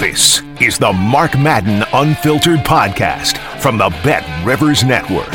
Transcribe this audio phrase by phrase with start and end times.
[0.00, 5.28] This is the Mark Madden Unfiltered Podcast from the Bet Rivers Network.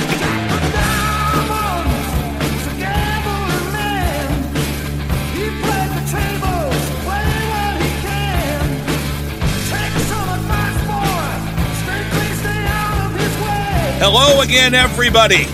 [14.00, 15.46] Hello again, everybody.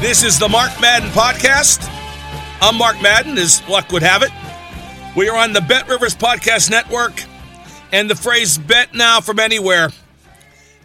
[0.00, 1.86] This is the Mark Madden Podcast.
[2.62, 4.30] I'm Mark Madden, as luck would have it.
[5.16, 7.24] We are on the Bet Rivers Podcast Network,
[7.90, 9.90] and the phrase bet now from anywhere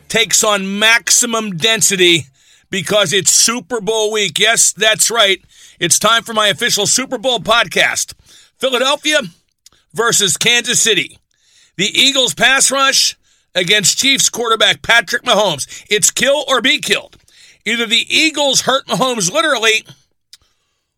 [0.08, 2.26] takes on maximum density
[2.72, 4.40] because it's Super Bowl week.
[4.40, 5.40] Yes, that's right.
[5.80, 8.14] It's time for my official Super Bowl podcast
[8.58, 9.20] Philadelphia
[9.94, 11.20] versus Kansas City.
[11.76, 13.16] The Eagles pass rush
[13.54, 15.86] against Chiefs quarterback Patrick Mahomes.
[15.88, 17.18] It's kill or be killed.
[17.64, 19.86] Either the Eagles hurt Mahomes literally,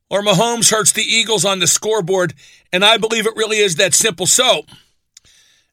[0.10, 2.34] or Mahomes hurts the Eagles on the scoreboard,
[2.72, 4.26] and I believe it really is that simple.
[4.26, 4.66] So,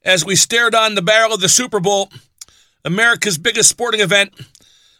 [0.05, 2.11] as we stare down the barrel of the Super Bowl,
[2.85, 4.33] America's biggest sporting event,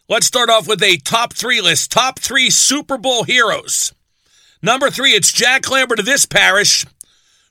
[0.07, 1.91] let's start off with a top three list.
[1.91, 3.93] Top three Super Bowl heroes.
[4.61, 6.85] Number three, it's Jack Lambert of this parish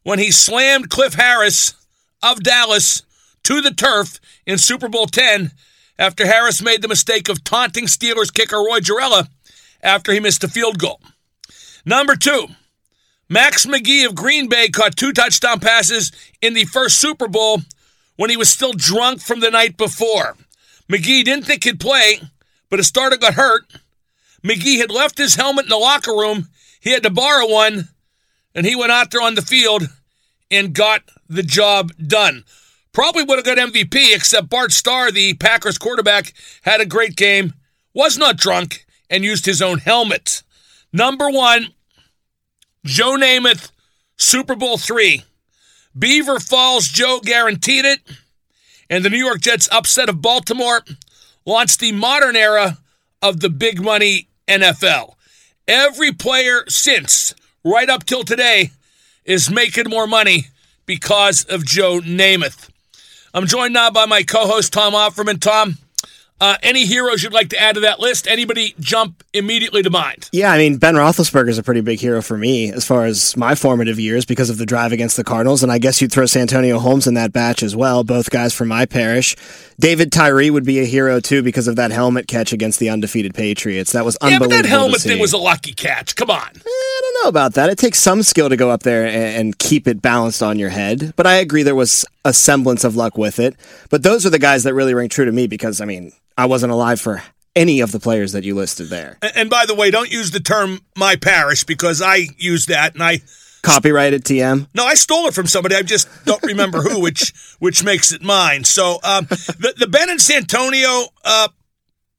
[0.03, 1.75] when he slammed Cliff Harris
[2.23, 3.03] of Dallas
[3.45, 5.53] to the turf in Super Bowl 10
[5.99, 9.29] after Harris made the mistake of taunting Steelers kicker Roy Gerela
[9.83, 11.01] after he missed a field goal.
[11.85, 12.49] Number two,
[13.29, 17.61] Max McGee of Green Bay caught two touchdown passes in the first Super Bowl
[18.17, 20.37] when he was still drunk from the night before.
[20.91, 22.21] McGee didn't think he'd play,
[22.71, 23.65] but his starter got hurt.
[24.43, 26.49] McGee had left his helmet in the locker room.
[26.81, 27.89] He had to borrow one,
[28.55, 29.89] and he went out there on the field
[30.51, 32.45] and got the job done.
[32.93, 37.55] Probably would have got MVP, except Bart Starr, the Packers quarterback, had a great game,
[37.93, 40.43] was not drunk, and used his own helmet.
[40.95, 41.71] Number one,
[42.87, 43.73] Joe Namath,
[44.17, 45.25] Super Bowl three.
[45.99, 47.99] Beaver Falls Joe guaranteed it,
[48.89, 50.83] and the New York Jets' upset of Baltimore
[51.45, 52.79] launched the modern era
[53.21, 55.15] of the big money NFL.
[55.67, 57.35] Every player since,
[57.65, 58.71] right up till today,
[59.25, 60.47] is making more money
[60.87, 62.71] because of Joe Namath.
[63.33, 65.41] I'm joined now by my co-host Tom Opferman.
[65.41, 65.79] Tom,
[66.41, 68.27] uh, any heroes you'd like to add to that list?
[68.27, 70.29] Anybody jump immediately to mind?
[70.33, 73.37] Yeah, I mean Ben Roethlisberger is a pretty big hero for me as far as
[73.37, 76.27] my formative years because of the drive against the Cardinals, and I guess you'd throw
[76.27, 78.05] Santonio Holmes in that batch as well.
[78.05, 79.37] Both guys from my parish.
[79.81, 83.35] David Tyree would be a hero too because of that helmet catch against the undefeated
[83.35, 83.93] Patriots.
[83.93, 84.63] That was Yeah, but unbelievable.
[84.63, 86.15] that helmet thing was a lucky catch.
[86.17, 86.39] Come on.
[86.67, 87.71] I don't know about that.
[87.71, 90.69] It takes some skill to go up there and, and keep it balanced on your
[90.71, 91.13] head.
[91.17, 93.55] But I agree there was a semblance of luck with it.
[93.91, 96.47] But those are the guys that really ring true to me because, I mean, I
[96.47, 97.23] wasn't alive for
[97.57, 99.19] any of the players that you listed there.
[99.23, 102.95] And, and by the way, don't use the term "my parish" because I use that,
[102.95, 103.21] and I
[103.63, 104.69] Copyrighted TM.
[104.75, 105.75] no, I stole it from somebody.
[105.75, 108.65] I just don't remember who, which which makes it mine.
[108.65, 111.07] So um, the the Ben and Santonio.
[111.25, 111.49] Uh,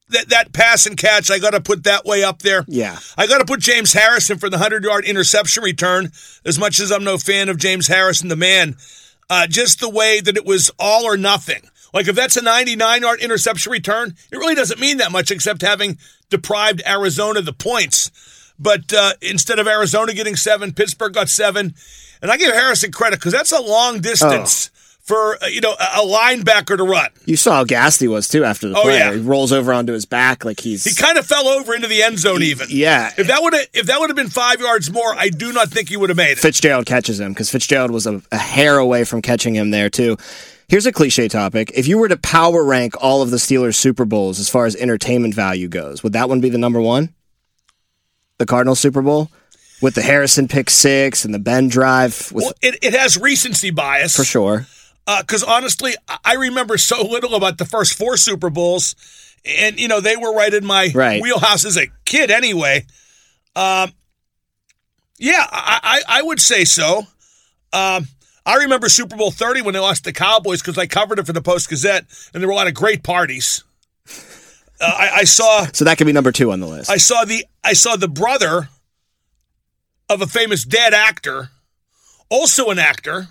[0.08, 2.64] that, that pass and catch, I got to put that way up there.
[2.68, 2.96] Yeah.
[3.18, 6.12] I got to put James Harrison for the 100 yard interception return,
[6.44, 8.76] as much as I'm no fan of James Harrison, the man.
[9.28, 11.68] Uh, just the way that it was all or nothing.
[11.92, 15.62] Like, if that's a 99 yard interception return, it really doesn't mean that much except
[15.62, 15.98] having
[16.30, 18.10] deprived Arizona the points.
[18.58, 21.74] But uh, instead of Arizona getting seven, Pittsburgh got seven.
[22.22, 24.70] And I give Harrison credit because that's a long distance
[25.06, 27.10] for, uh, you know, a, linebacker to run.
[27.26, 28.98] You saw how gassed he was too after the Oh, play.
[28.98, 29.12] yeah.
[29.14, 30.82] He rolls over onto his back like he's.
[30.84, 32.66] He kind of fell over into the end zone even.
[32.70, 33.12] yeah.
[33.16, 35.68] If that would have if that would have been five yards more, I do not
[35.68, 36.38] think he would have made it.
[36.38, 40.16] Fitzgerald catches him because Fitzgerald was a, a hair away from catching him there too.
[40.68, 44.04] Here's a cliche topic: If you were to power rank all of the Steelers Super
[44.04, 47.14] Bowls as far as entertainment value goes, would that one be the number one?
[48.38, 49.30] The Cardinals Super Bowl
[49.80, 53.70] with the Harrison pick six and the Ben drive with Well, it, it has recency
[53.70, 54.66] bias for sure.
[55.06, 58.94] Because honestly, I- I remember so little about the first four Super Bowls,
[59.44, 61.22] and you know they were right in my Right.
[61.22, 62.84] wheelhouse as a kid anyway.
[63.54, 63.92] Um,
[65.18, 67.06] yeah, I, I I would say so.
[67.72, 68.06] Um,
[68.44, 71.32] I remember Super Bowl thirty when they lost the Cowboys because I covered it for
[71.32, 72.04] the Post Gazette,
[72.34, 73.62] and there were a lot of great parties.
[74.78, 76.90] Uh, I, I saw So that could be number two on the list.
[76.90, 78.68] I saw the I saw the brother
[80.10, 81.48] of a famous dead actor,
[82.28, 83.28] also an actor,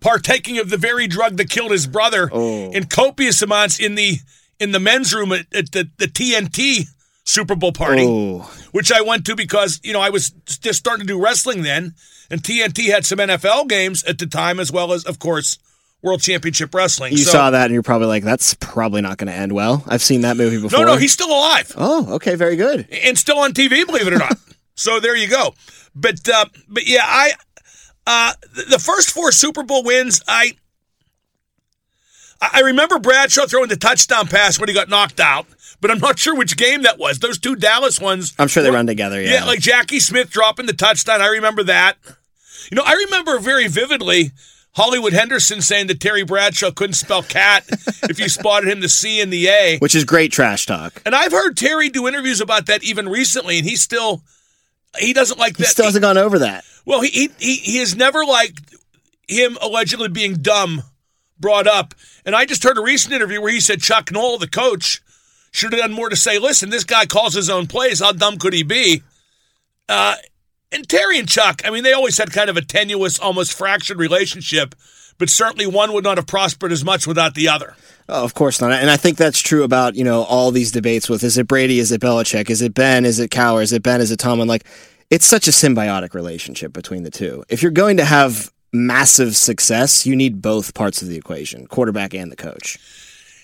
[0.00, 2.70] partaking of the very drug that killed his brother Oh.
[2.70, 4.18] in copious amounts in the
[4.58, 6.86] in the men's room at, at the, the TNT
[7.24, 8.40] Super Bowl party, oh,
[8.72, 11.94] which I went to because you know I was just starting to do wrestling then,
[12.30, 15.58] and TNT had some NFL games at the time as well as of course
[16.02, 17.12] World Championship Wrestling.
[17.12, 19.84] you So- saw that and you're probably like, that's probably not going to end well.
[19.86, 20.78] I've seen that movie before.
[20.80, 21.72] No, no, he's still alive.
[21.76, 22.88] Oh, okay, very good.
[22.90, 24.38] and still on TV, believe it or not.
[24.74, 25.54] so there you go.
[25.94, 27.32] But uh, but yeah, I
[28.06, 28.32] uh,
[28.70, 30.52] the first four Super Bowl wins, I
[32.40, 35.46] I remember Bradshaw throwing the touchdown pass when he got knocked out,
[35.80, 37.18] but I'm not sure which game that was.
[37.18, 38.34] Those two Dallas ones.
[38.38, 39.20] I'm sure they were- run together.
[39.20, 39.32] Yeah.
[39.32, 41.20] Yeah, like Jackie Smith dropping the touchdown.
[41.20, 41.98] I remember that.
[42.70, 44.32] You know, I remember very vividly
[44.74, 47.64] Hollywood Henderson saying that Terry Bradshaw couldn't spell cat
[48.04, 49.78] if you spotted him the C and the A.
[49.78, 51.02] which is great trash talk.
[51.04, 54.22] And I've heard Terry do interviews about that even recently, and he still
[54.98, 55.64] he doesn't like that.
[55.66, 56.64] He still hasn't gone over that.
[56.84, 58.74] Well, he, he he has never liked
[59.28, 60.82] him allegedly being dumb
[61.38, 61.94] brought up.
[62.24, 65.00] And I just heard a recent interview where he said Chuck Noll, the coach,
[65.50, 68.00] should have done more to say, listen, this guy calls his own plays.
[68.00, 69.02] How dumb could he be?
[69.88, 70.16] Uh,
[70.70, 73.98] and Terry and Chuck, I mean, they always had kind of a tenuous, almost fractured
[73.98, 74.74] relationship,
[75.18, 77.74] but certainly one would not have prospered as much without the other.
[78.08, 78.72] Oh, of course not.
[78.72, 81.80] And I think that's true about, you know, all these debates with is it Brady,
[81.80, 84.46] is it Belichick, is it Ben, is it Cowher, is it Ben, is it Tomlin?
[84.46, 84.64] Like,
[85.10, 87.44] it's such a symbiotic relationship between the two.
[87.48, 92.14] If you're going to have massive success, you need both parts of the equation, quarterback
[92.14, 92.78] and the coach.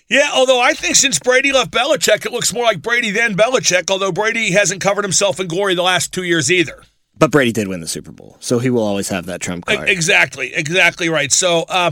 [0.09, 3.91] Yeah, although I think since Brady left Belichick, it looks more like Brady than Belichick,
[3.91, 6.85] although Brady hasn't covered himself in glory the last two years either.
[7.19, 9.89] But Brady did win the Super Bowl, so he will always have that trump card.
[9.89, 11.33] Exactly, exactly right.
[11.33, 11.91] So uh,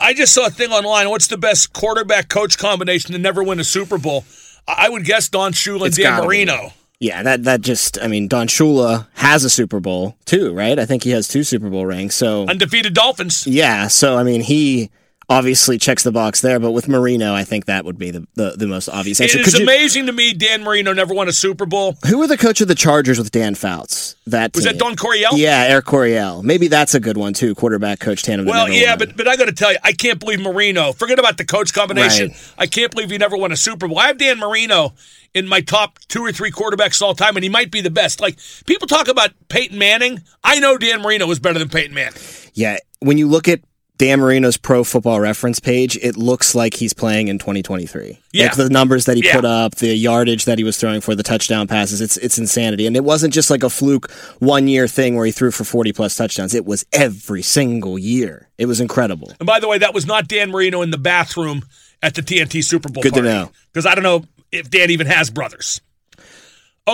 [0.00, 1.08] I just saw a thing online.
[1.08, 4.24] What's the best quarterback coach combination to never win a Super Bowl?
[4.68, 6.72] I would guess Don Shula and Dan gotta be.
[7.00, 10.78] Yeah, that that just I mean Don Shula has a Super Bowl too, right?
[10.78, 12.14] I think he has two Super Bowl rings.
[12.16, 13.46] So Undefeated Dolphins.
[13.46, 14.90] yeah, so I mean he
[15.30, 18.50] obviously checks the box there, but with Marino, I think that would be the the,
[18.56, 19.38] the most obvious It answer.
[19.40, 21.96] is Could you- amazing to me Dan Marino never won a Super Bowl.
[22.08, 24.16] who were the coach of the Chargers with Dan Fouts?
[24.26, 24.78] That Was that.
[24.78, 25.36] Don Coryell?
[25.36, 26.42] Yeah, Eric Coryell.
[26.42, 27.54] Maybe that's a good one too.
[27.54, 28.46] Quarterback coach tandem.
[28.46, 28.98] Well, yeah, won.
[28.98, 30.92] but but I got to tell you, I can't believe Marino.
[30.92, 32.28] Forget about the coach combination.
[32.28, 32.54] Right.
[32.58, 33.98] I can't believe he never won a Super Bowl.
[33.98, 34.94] I have Dan Marino
[35.34, 38.20] in my top two or three quarterbacks all time, and he might be the best.
[38.20, 42.18] Like people talk about Peyton Manning, I know Dan Marino was better than Peyton Manning.
[42.54, 43.60] yeah, when you look at
[43.98, 48.18] Dan Marino's Pro Football Reference page, it looks like he's playing in 2023.
[48.32, 48.44] Yeah.
[48.46, 49.34] Like the numbers that he Yeah.
[49.34, 52.86] put up, the yardage that he was throwing for the touchdown passes, it's it's insanity.
[52.86, 55.92] And it wasn't just like a fluke one year thing where he threw for 40
[55.92, 56.54] plus touchdowns.
[56.54, 58.48] It was every single year.
[58.56, 59.32] It was incredible.
[59.40, 61.64] And by the way, that was not Dan Marino in the bathroom
[62.02, 63.02] at the TNT Super Bowl.
[63.02, 63.50] Good to know.
[63.72, 65.80] because I don't know if Dan even has brothers.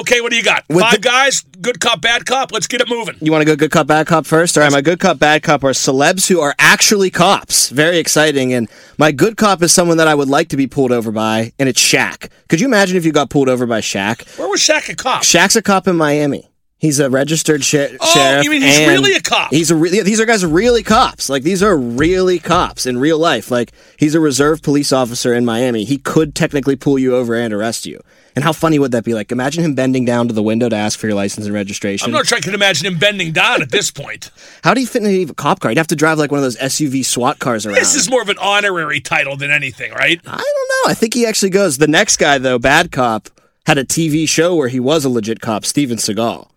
[0.00, 0.64] Okay, what do you got?
[0.68, 2.50] With Five the- guys, good cop, bad cop.
[2.52, 3.14] Let's get it moving.
[3.20, 4.56] You want to go good cop, bad cop first?
[4.58, 7.68] All right, my good cop, bad cop are celebs who are actually cops.
[7.70, 8.52] Very exciting.
[8.52, 8.68] And
[8.98, 11.68] my good cop is someone that I would like to be pulled over by, and
[11.68, 12.28] it's Shaq.
[12.48, 14.36] Could you imagine if you got pulled over by Shaq?
[14.38, 15.22] Where was Shaq a cop?
[15.22, 16.50] Shaq's a cop in Miami.
[16.78, 18.44] He's a registered sh- Oh, sheriff.
[18.44, 19.50] you mean he's really a cop?
[19.52, 21.30] He's a re- these are guys are really cops.
[21.30, 23.50] Like these are really cops in real life.
[23.50, 25.84] Like he's a reserve police officer in Miami.
[25.84, 28.00] He could technically pull you over and arrest you.
[28.34, 29.14] And how funny would that be?
[29.14, 32.06] Like imagine him bending down to the window to ask for your license and registration.
[32.06, 34.30] I'm not sure I can imagine him bending down at this point.
[34.62, 35.70] How do you fit in a cop car?
[35.70, 37.76] You'd have to drive like one of those SUV SWAT cars around.
[37.76, 40.20] This is more of an honorary title than anything, right?
[40.26, 40.90] I don't know.
[40.90, 41.78] I think he actually goes.
[41.78, 43.28] The next guy though, bad cop,
[43.66, 46.48] had a TV show where he was a legit cop, Steven Seagal.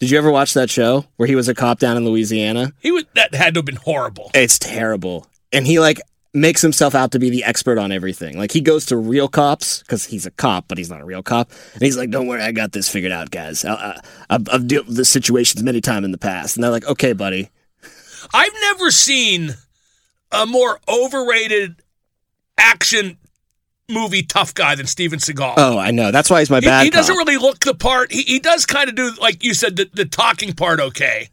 [0.00, 2.72] Did you ever watch that show where he was a cop down in Louisiana?
[2.80, 4.32] He was that had to have been horrible.
[4.34, 5.28] It's terrible.
[5.52, 6.00] And he like
[6.34, 8.38] makes himself out to be the expert on everything.
[8.38, 11.22] Like he goes to real cops because he's a cop, but he's not a real
[11.22, 11.50] cop.
[11.74, 13.64] And he's like, "Don't worry, I got this figured out, guys.
[13.64, 16.70] I, I, I've, I've dealt with this situations many times in the past." And they're
[16.70, 17.50] like, "Okay, buddy."
[18.32, 19.54] I've never seen
[20.30, 21.76] a more overrated
[22.56, 23.18] action
[23.88, 25.54] movie tough guy than Steven Seagal.
[25.56, 26.10] Oh, I know.
[26.10, 26.84] That's why he's my he, bad.
[26.84, 27.26] he doesn't cop.
[27.26, 28.12] really look the part.
[28.12, 31.28] He, he does kind of do, like you said, the, the talking part okay.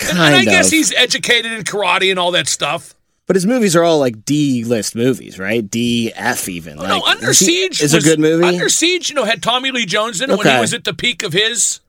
[0.00, 0.44] And, kind and I of.
[0.46, 2.94] guess he's educated in karate and all that stuff.
[3.26, 5.68] But his movies are all like D list movies, right?
[5.68, 6.78] D F even.
[6.78, 8.44] Oh, no, Like, Under is he- Siege is was, a good movie.
[8.44, 10.92] Under Siege, you know, had Tommy Lee Jones in it when he was at the
[10.94, 11.80] peak of his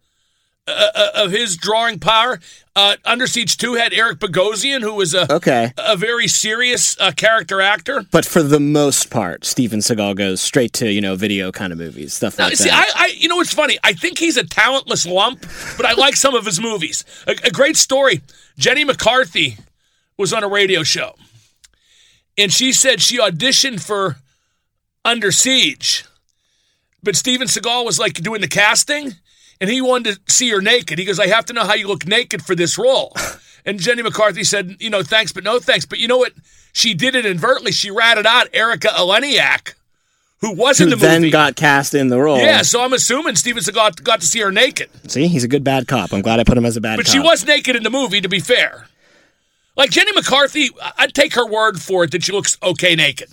[0.67, 2.39] uh, uh, of his drawing power.
[2.75, 5.73] Uh, Under Siege 2 had Eric Bogosian, who was a, Okay.
[5.77, 8.05] a very serious uh, character actor.
[8.11, 11.77] But for the most part, Steven Seagal goes straight to, you know, video kind of
[11.79, 12.91] movies, stuff Now, like see, that.
[12.95, 13.77] I, I, you know what's funny?
[13.83, 15.45] I think he's a talentless lump,
[15.77, 17.03] but I like some of his movies.
[17.27, 18.21] A, a great story.
[18.57, 19.57] Jenny McCarthy
[20.17, 21.15] was on a radio show,
[22.37, 24.17] and she said she auditioned for
[25.05, 26.05] Under Siege,
[27.01, 29.13] but Steven Seagal was like doing the casting,
[29.59, 30.99] and he wanted to see her naked.
[30.99, 33.13] He goes, "I have to know how you look naked for this role."
[33.65, 36.33] And Jenny McCarthy said, "You know, thanks, but no thanks." But you know what?
[36.73, 37.71] She did it inadvertently.
[37.71, 39.75] She ratted out Erica Eleniak,
[40.41, 41.31] who was in Who the then movie.
[41.31, 42.39] got cast in the role.
[42.39, 44.89] Yeah, so I'm assuming Steven Seagal got to see her naked.
[45.09, 46.11] See, he's a good bad cop.
[46.11, 46.97] I'm glad I put him as a bad cop.
[46.97, 47.13] But cop.
[47.13, 48.87] she was naked in the movie, to be fair.
[49.75, 53.29] Like Jenny McCarthy, I'd take her word for it that she looks okay naked.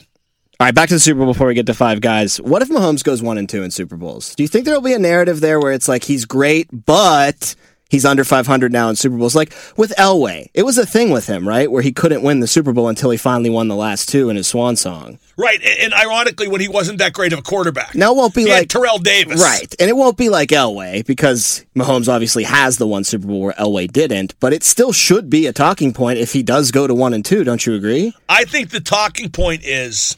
[0.59, 2.38] All right, back to the Super Bowl before we get to five guys.
[2.38, 4.35] What if Mahomes goes one and two in Super Bowls?
[4.35, 7.54] Do you think there will be a narrative there where it's like he's great, but
[7.90, 9.35] he's under 500 now in Super Bowls?
[9.35, 11.70] Like with Elway, it was a thing with him, right?
[11.70, 14.37] Where he couldn't win the Super Bowl until he finally won the last two in
[14.37, 15.18] his swan song.
[15.37, 17.94] Right, and, ironically, when he wasn't that great of a quarterback.
[17.94, 19.42] Now it won't be like Terrell Davis.
[19.42, 19.75] Right.
[19.80, 23.52] And it won't be like Elway because Mahomes obviously has the one Super Bowl where
[23.54, 26.94] Elway didn't, but it still should be a talking point if he does go to
[26.94, 28.14] one and two, don't you agree?
[28.28, 30.16] I think the talking point is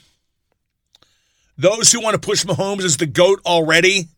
[1.56, 4.08] those who want to push Mahomes as the GOAT already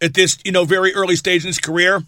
[0.00, 2.02] at this, you know, very early stage in his career,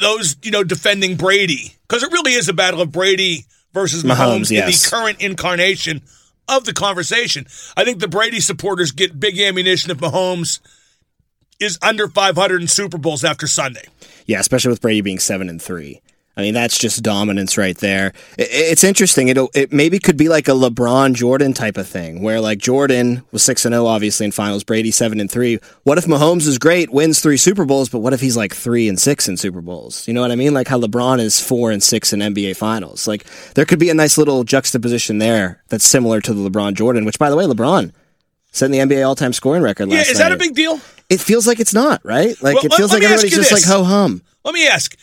[0.00, 4.50] those, you know, defending Brady, because it really is a battle of Brady versus Mahomes,
[4.50, 6.02] Mahomes, in the current incarnation
[6.48, 7.46] of the conversation.
[7.76, 10.60] I think the Brady supporters get big ammunition if Mahomes
[11.60, 13.84] is under 500 in Super Bowls after Sunday.
[14.26, 16.00] Yeah, especially with Brady being seven and three.
[16.36, 18.12] I mean, that's just dominance right there.
[18.36, 19.28] It's interesting.
[19.28, 23.22] It it maybe could be like a LeBron Jordan type of thing, where like Jordan
[23.30, 24.64] was six and zero, obviously in finals.
[24.64, 25.60] Brady seven and three.
[25.84, 28.88] What if Mahomes is great, wins three Super Bowls, but what if he's like three
[28.88, 30.08] and six in Super Bowls?
[30.08, 30.54] You know what I mean?
[30.54, 33.06] Like how LeBron is four and six in NBA finals.
[33.06, 33.24] Like
[33.54, 37.04] there could be a nice little juxtaposition there that's similar to the LeBron Jordan.
[37.04, 37.92] Which, by the way, LeBron
[38.50, 40.80] setting the NBA all time scoring record Yeah, last is that a big deal?
[41.10, 42.40] It feels like it's not right.
[42.42, 43.68] Like Well, it feels let like everybody's just this.
[43.68, 44.22] like ho hum.
[44.44, 44.96] Let me ask,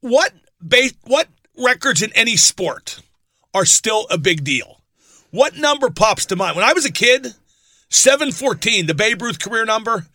[0.00, 3.00] what ba- what records in any sport
[3.54, 4.80] are still a big deal?
[5.30, 6.56] What number pops to mind?
[6.56, 7.34] When I was a kid,
[7.88, 10.06] 714, the Babe Ruth career number,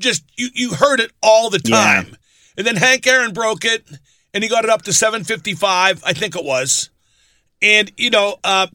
[0.00, 1.76] just you you heard it all the Yeah.
[1.76, 2.16] time.
[2.56, 3.86] And then Hank Aaron broke it
[4.32, 6.90] and he got it up to 755, I think it was.
[7.62, 8.66] And you know, uh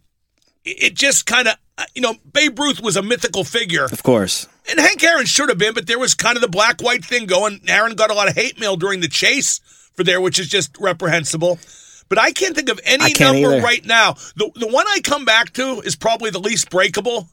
[0.66, 1.56] it just kind of
[1.96, 3.86] you know, Babe Ruth was a mythical figure.
[3.86, 4.48] Of course.
[4.70, 7.26] And Hank Aaron should have been, but there was kind of the black white thing
[7.26, 7.62] going.
[7.70, 9.62] Aaron got a lot of hate mail during the chase
[10.00, 11.60] for there, which is just reprehensible.
[12.08, 13.62] But I can't think of any number either.
[13.62, 14.14] right now.
[14.38, 17.28] The the one I come back to is probably the least breakable.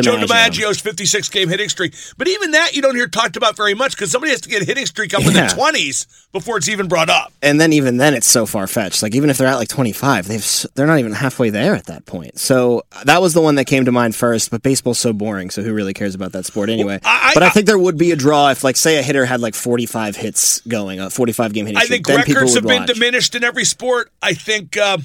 [0.00, 0.26] Joe DiMaggio.
[0.26, 1.94] DiMaggio's 56 game hitting streak.
[2.16, 4.62] But even that you don't hear talked about very much because somebody has to get
[4.62, 7.32] a hitting streak up in the 20s before it's even brought up.
[7.42, 9.02] and then even then it's so far fetched.
[9.02, 12.06] Like even if they're at like 25, they've they're not even halfway there at that
[12.06, 12.38] point.
[12.38, 14.50] So that was the one that came to mind first.
[14.50, 17.00] But baseball's so boring, so who really cares about that sport anyway?
[17.04, 19.24] I- I- but I think there would be a draw if, like, say a hitter
[19.24, 22.06] had like 45 hits going, a 45 game hitting I streak.
[22.06, 24.10] think records have been diminished in every sport.
[24.22, 24.98] I think uh,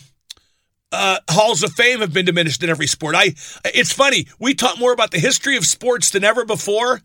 [0.91, 3.15] uh, halls of fame have been diminished in every sport.
[3.15, 3.33] I.
[3.65, 4.27] It's funny.
[4.39, 7.01] We talk more about the history of sports than ever before,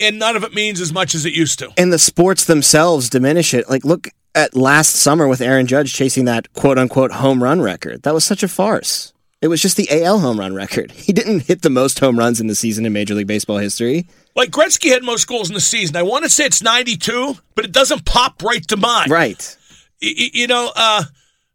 [0.00, 1.70] and none of it means as much as it used to.
[1.76, 3.68] and the sports themselves diminish it.
[3.68, 8.02] Like look at last summer with Aaron Judge chasing that quote unquote home run record.
[8.02, 9.12] That was such a farce.
[9.40, 10.92] It was just the AL home run record.
[11.02, 14.06] He didn't hit the most home runs in the season in Major League Baseball history.
[14.36, 15.96] Like Gretzky had most goals in the season.
[15.96, 19.10] I want to say it's 92, but it doesn't pop right to mind.
[19.10, 19.56] Right.
[20.00, 21.02] Y- You know, uh,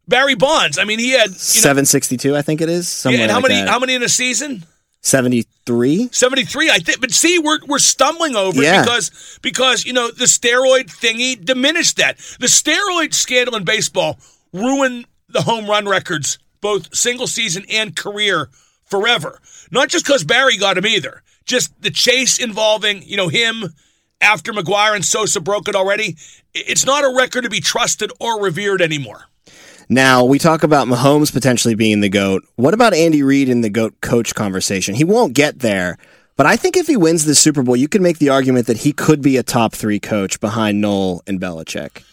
[0.08, 0.78] Barry Bonds.
[0.78, 2.88] I mean, he had you know, 762, I think it is.
[2.88, 3.62] Somewhere and how like many?
[3.62, 3.70] that.
[3.70, 4.64] How many in a season?
[5.02, 6.10] 73?
[6.12, 8.82] 73 i think but see we're we're stumbling over Yeah.
[8.82, 14.18] it because because you know the steroid thingy diminished that the steroid scandal in baseball
[14.52, 18.50] ruined the home run records both single season and career
[18.86, 19.40] forever
[19.72, 23.74] not just because barry got him either just the chase involving you know him
[24.20, 26.18] after mcgwire and sosa broke it already
[26.54, 29.26] it's not a record to be trusted or revered anymore
[29.90, 32.44] Now, we talk about Mahomes potentially being the GOAT.
[32.56, 34.96] What about Andy Reid in the GOAT coach conversation?
[34.96, 35.98] He won't get there,
[36.36, 38.78] but I think if he wins the Super Bowl, you can make the argument that
[38.78, 42.04] he could be a top three coach behind Noll and Belichick.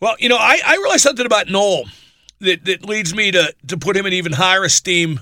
[0.00, 1.86] Well, you know, I, I realized something about Noll
[2.40, 5.20] that, that leads me to, to put him in even higher esteem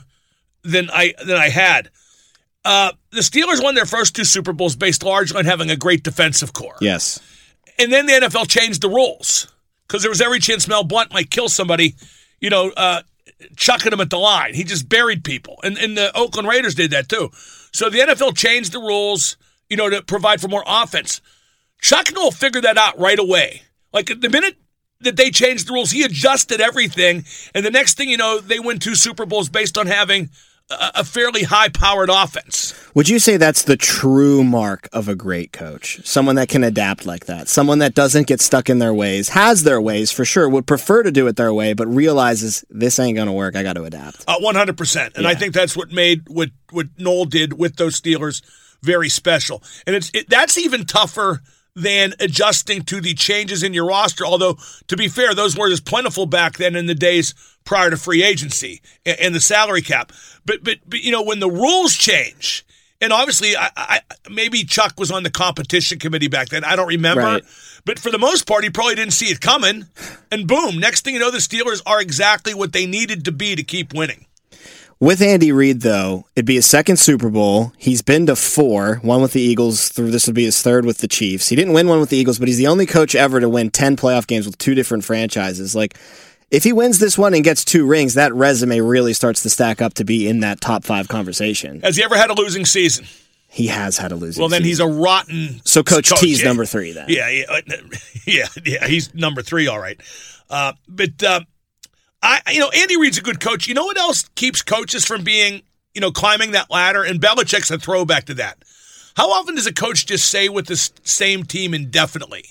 [0.62, 1.90] than I than I had.
[2.64, 6.02] Uh, the Steelers won their first two Super Bowls based largely on having a great
[6.02, 6.76] defensive core.
[6.80, 7.20] Yes.
[7.78, 9.53] And then the NFL changed the rules
[9.86, 11.94] because there was every chance Mel Blount might kill somebody,
[12.40, 13.02] you know, uh,
[13.56, 14.54] chucking him at the line.
[14.54, 15.60] He just buried people.
[15.62, 17.30] And, and the Oakland Raiders did that too.
[17.72, 19.36] So the NFL changed the rules,
[19.68, 21.20] you know, to provide for more offense.
[21.80, 23.62] Chuck Noll figured that out right away.
[23.92, 24.56] Like the minute
[25.00, 27.24] that they changed the rules, he adjusted everything,
[27.54, 30.30] and the next thing you know, they win two Super Bowls based on having
[30.70, 32.74] a, fairly high-powered offense.
[32.94, 36.00] Would you say that's the true mark of a great coach?
[36.04, 37.48] Someone that can adapt like that.
[37.48, 41.02] Someone that doesn't get stuck in their ways, has their ways for sure, would prefer
[41.02, 43.56] to do it their way, but realizes this ain't going to work.
[43.56, 44.24] I got to adapt.
[44.26, 45.16] Uh, 100%.
[45.16, 48.42] And I think that's what made what, what Noll did with those Steelers
[48.82, 49.62] very special.
[49.86, 51.42] And it's it, that's even tougher
[51.74, 54.24] than adjusting to the changes in your roster.
[54.24, 57.96] Although, to be fair, those weren't as plentiful back then in the days prior to
[57.96, 60.12] free agency and, the salary cap.
[60.44, 62.64] But, but, but, you know, when the rules change,
[63.00, 64.00] and obviously, I, I,
[64.30, 66.64] maybe Chuck was on the competition committee back then.
[66.64, 67.22] I don't remember.
[67.22, 67.44] Right.
[67.84, 69.86] But for the most part, he probably didn't see it coming.
[70.30, 73.56] And boom, next thing you know, the Steelers are exactly what they needed to be
[73.56, 74.26] to keep winning.
[75.00, 77.72] With Andy Reid, though, it'd be his second Super Bowl.
[77.76, 79.88] He's been to four, one with the Eagles.
[79.88, 81.48] Through this would be his third with the Chiefs.
[81.48, 83.70] He didn't win one with the Eagles, but he's the only coach ever to win
[83.70, 85.74] ten playoff games with two different franchises.
[85.74, 85.98] Like,
[86.50, 89.82] if he wins this one and gets two rings, that resume really starts to stack
[89.82, 91.80] up to be in that top five conversation.
[91.80, 93.06] Has he ever had a losing season?
[93.48, 94.32] He has had a losing.
[94.32, 94.42] Season.
[94.42, 94.86] Well, then season.
[94.86, 95.60] he's a rotten.
[95.64, 96.48] so Coach, T's yeah.
[96.48, 96.92] number three.
[96.92, 97.60] Then Yeah, yeah,
[98.26, 98.86] yeah, yeah.
[98.86, 100.00] He's number three, all right.
[100.50, 101.40] Uh, but uh,
[102.24, 103.68] I, you know, Andy Reid's a good coach.
[103.68, 105.62] You know what else keeps coaches from being,
[105.92, 107.04] you know, climbing that ladder?
[107.04, 108.64] And Belichick's a throwback to that.
[109.16, 112.46] How often does a coach just stay with the same team indefinitely?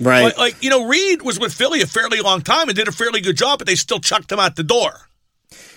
[0.00, 0.24] right.
[0.24, 2.92] Like, like, you know, Reid was with Philly a fairly long time and did a
[2.92, 5.08] fairly good job, but they still chucked him out the door.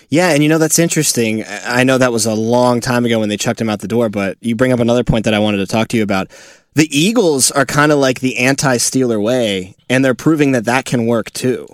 [0.08, 1.42] Yeah, and you know that's interesting.
[1.44, 3.88] I I know that was a long time ago when they chucked him out the
[3.88, 6.30] door, but you bring up another point that I wanted to talk to you about.
[6.74, 11.06] The Eagles are kind of like the anti-Steeler way, and they're proving that that can
[11.06, 11.66] work too.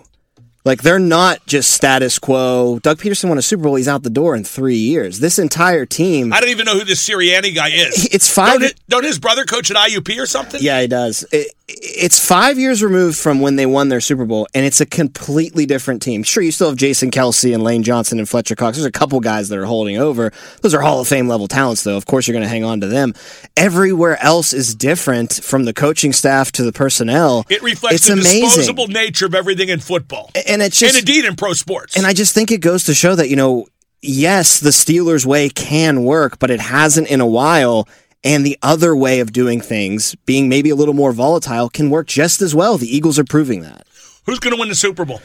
[0.64, 2.78] Like they're not just status quo.
[2.82, 5.18] Doug Pederson won a Super Bowl; he's out the door in three years.
[5.18, 8.06] This entire team, I don't even know who this Sirianni guy is.
[8.12, 8.52] it's five.
[8.52, 10.60] Don't, his, don't his brother coach at IUP or something?
[10.62, 11.24] Yeah, he does.
[11.32, 14.86] It, it's five years removed from when they won their Super Bowl, and it's a
[14.86, 16.22] completely different team.
[16.22, 18.76] Sure, you still have Jason Kelce and Lane Johnson and Fletcher Cox.
[18.76, 20.32] There's a couple guys that are holding over.
[20.60, 21.96] Those are Hall of Fame level talents, though.
[21.96, 23.14] Of course, you're going to hang on to them.
[23.56, 27.44] Everywhere else is different, from the coaching staff to the personnel.
[27.48, 28.42] It reflects it's the amazing.
[28.42, 30.30] disposable nature of everything in football.
[30.46, 31.96] and it's just and indeed in pro sports.
[31.96, 33.66] and I just think it goes to show that, you know,
[34.00, 37.88] yes, the Steelers' way can work, but it hasn't in a while.
[38.24, 42.06] And the other way of doing things, being maybe a little more volatile, can work
[42.06, 42.78] just as well.
[42.78, 43.86] The Eagles are proving that.
[44.26, 45.20] Who's going to win the Super Bowl?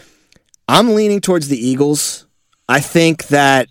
[0.68, 2.26] I'm leaning towards the Eagles.
[2.68, 3.70] I think that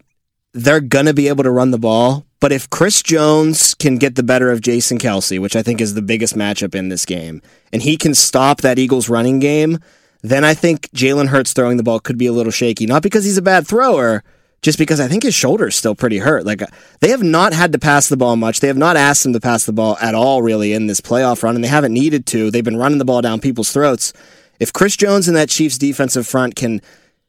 [0.52, 2.24] they're going to be able to run the ball.
[2.40, 5.94] But if Chris Jones can get the better of Jason Kelce, which I think is
[5.94, 9.78] the biggest matchup in this game, and he can stop that Eagles running game,
[10.22, 12.86] then I think Jalen Hurts throwing the ball could be a little shaky.
[12.86, 14.22] Not because he's a bad thrower,
[14.66, 16.44] just because I think his shoulder is still pretty hurt.
[16.44, 16.61] Like
[16.98, 18.59] they have not had to pass the ball much.
[18.59, 21.44] They have not asked him to pass the ball at all, really, in this playoff
[21.44, 22.50] run, and they haven't needed to.
[22.50, 24.12] They've been running the ball down people's throats.
[24.59, 26.81] If Chris Jones and that Chiefs defensive front can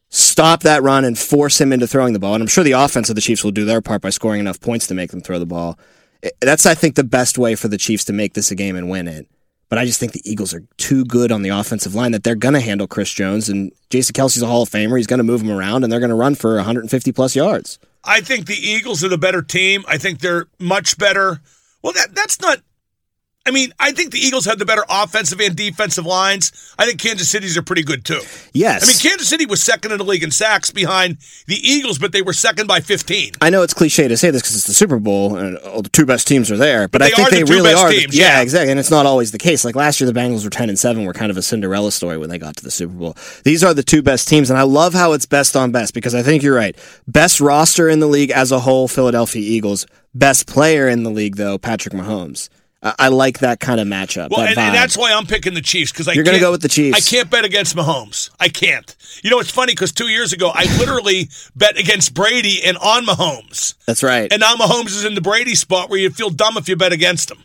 [0.10, 3.08] stop that run and force him into throwing the ball, and I'm sure the offense
[3.08, 5.38] of the Chiefs will do their part by scoring enough points to make them throw
[5.38, 5.78] the ball.
[6.41, 8.89] That's, I think, the best way for the Chiefs to make this a game and
[8.89, 9.28] win it.
[9.69, 12.36] But I just think the Eagles are too good on the offensive line that they're
[12.36, 14.97] going to handle Chris Jones and Jason Kelce's a Hall of Famer.
[14.97, 17.77] He's going to move him around and they're going to run for 150 plus yards.
[18.03, 19.84] I think the Eagles are the better team.
[19.88, 21.41] I think they're much better.
[21.82, 22.60] Well, that that's not.
[23.47, 26.51] I mean, I think the Eagles have the better offensive and defensive lines.
[26.77, 28.19] I think Kansas City's are pretty good too.
[28.51, 28.83] Yes.
[28.83, 32.12] I mean, Kansas City was second in the league in sacks behind the Eagles, but
[32.12, 33.36] they were second by 15.
[33.39, 35.88] I know it's cliche to say this because it's the Super Bowl and all the
[35.88, 37.89] two best teams are there, but, I think are the they really are.
[37.89, 38.41] teams, yeah, yeah.
[38.41, 39.63] exactly, and it's not always the case.
[39.63, 42.17] Like last year, the Bengals were ten and seven, were kind of a Cinderella story
[42.17, 43.15] when they got to the Super Bowl.
[43.45, 46.13] These are the two best teams, and I love how it's best on best because
[46.13, 46.75] I think you're right.
[47.07, 49.88] Best roster in the league as a whole, Philadelphia Eagles.
[50.13, 52.49] Best player in the league, though, Patrick Mahomes.
[52.97, 54.30] I, like that kind of matchup.
[54.30, 56.52] Well, that and, and that's why I'm picking the Chiefs because I You're gonna go
[56.52, 56.97] with the Chiefs.
[56.97, 58.30] I can't bet against Mahomes.
[58.39, 58.95] I can't.
[59.23, 63.06] You know, it's funny because two years ago I literally bet against Brady and on
[63.06, 64.32] Mahomes, that's right.
[64.32, 66.93] and now Mahomes is in the Brady spot where you feel dumb if you bet
[66.93, 67.43] against him.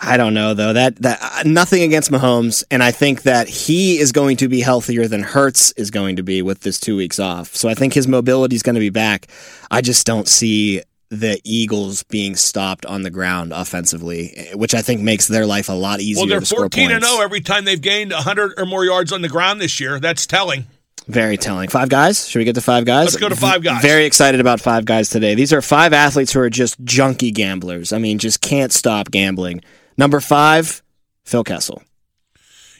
[0.00, 0.72] I don't know though.
[0.72, 4.60] That that uh, nothing against Mahomes, and I think that he is going to be
[4.60, 7.56] healthier than Hurts is going to be with this two weeks off.
[7.56, 9.26] So I think his mobility is going to be back.
[9.70, 15.00] I just don't see the Eagles being stopped on the ground offensively, which I think
[15.00, 16.22] makes their life a lot easier.
[16.22, 17.08] Well, they're 14 and points.
[17.14, 19.98] 0 every time they've gained 100 or more yards on the ground this year.
[20.00, 20.66] That's telling.
[21.06, 21.70] Very telling.
[21.70, 22.28] Five guys.
[22.28, 23.06] Should we get to five guys?
[23.06, 23.80] Let's go to five guys.
[23.80, 25.34] Very excited about five guys today.
[25.34, 27.94] These are five athletes who are just junkie gamblers.
[27.94, 29.62] I mean, just can't stop gambling.
[29.96, 30.82] Number five,
[31.24, 31.82] Phil Kessel.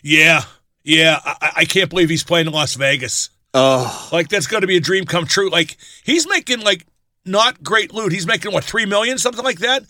[0.03, 0.43] Yeah,
[0.85, 1.19] yeah.
[1.25, 3.31] I, I can't believe he's playing in Las Vegas.
[3.55, 5.49] Oh, Like that's going to be a dream come true.
[5.49, 6.85] Like he's making like
[7.29, 8.12] not great loot.
[8.12, 9.85] He's making what three million, something like that.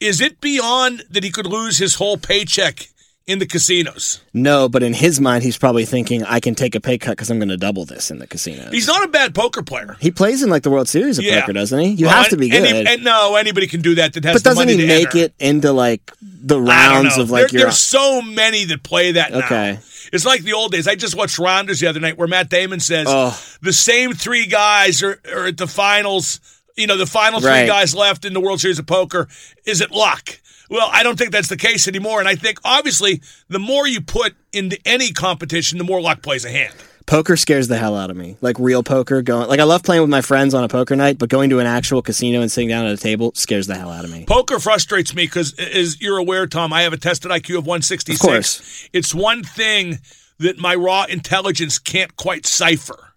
[0.00, 2.88] Is it beyond that he could lose his whole paycheck
[3.24, 4.20] in the casinos.
[4.34, 7.30] No, but in his mind, he's probably thinking, I can take a pay cut because
[7.30, 8.68] I'm going to double this in the casino.
[8.72, 9.96] He's not a bad poker player.
[10.00, 11.40] He plays in like the World Series of Yeah.
[11.40, 11.90] poker, doesn't he?
[11.90, 12.64] You Well, have to be good.
[12.64, 14.12] And, and no, anybody can do that.
[14.14, 15.18] That has but doesn't money he to make enter.
[15.18, 17.66] it into like the rounds of like there, your?
[17.68, 19.38] there's so many that play that now.
[19.38, 19.78] Okay.
[20.12, 20.88] It's like the old days.
[20.88, 23.40] I just watched Rounders the other night where Matt Damon says Oh.
[23.62, 26.40] the same three guys are, are at the finals.
[26.76, 27.66] You know, the final three Right.
[27.66, 29.28] guys left in the World Series of Poker.
[29.66, 30.38] Is it luck?
[30.70, 32.18] Well, I don't think that's the case anymore.
[32.20, 36.44] And I think obviously the more you put into any competition, the more luck plays
[36.44, 36.72] a hand.
[37.04, 38.36] Poker scares the hell out of me.
[38.40, 41.18] Like real poker, going like I love playing with my friends on a poker night,
[41.18, 43.90] but going to an actual casino and sitting down at a table scares the hell
[43.90, 44.24] out of me.
[44.24, 48.22] Poker frustrates me because, as you're aware, Tom, I have a tested IQ of 166.
[48.22, 48.88] Of course.
[48.92, 49.98] It's one thing
[50.38, 53.11] that my raw intelligence can't quite cipher.